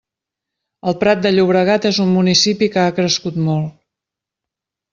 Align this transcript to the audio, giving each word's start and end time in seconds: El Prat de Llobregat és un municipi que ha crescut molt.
El 0.91 0.95
Prat 1.03 1.21
de 1.25 1.31
Llobregat 1.35 1.85
és 1.91 2.01
un 2.05 2.11
municipi 2.15 2.71
que 2.77 2.81
ha 2.85 2.97
crescut 3.01 3.41
molt. 3.51 3.79